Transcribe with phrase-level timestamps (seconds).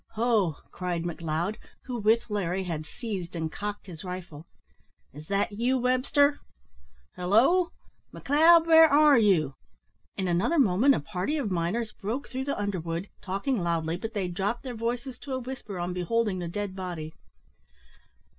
[0.15, 4.47] "Ho!" cried McLeod, who, with Larry, had seized and cocked his rifle,
[5.13, 6.39] "is that you, Webster?"
[7.15, 7.67] "Halloo!
[8.11, 9.53] McLeod, where are you?"
[10.17, 14.27] In another moment a party of miners broke through the underwood, talking loudly, but they
[14.27, 17.13] dropped their voices to a whisper on beholding the dead body.